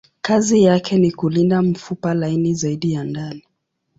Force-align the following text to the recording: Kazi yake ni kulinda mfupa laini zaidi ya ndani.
Kazi 0.21 0.63
yake 0.63 0.97
ni 0.97 1.11
kulinda 1.11 1.61
mfupa 1.61 2.13
laini 2.13 2.53
zaidi 2.53 2.93
ya 2.93 3.03
ndani. 3.03 3.47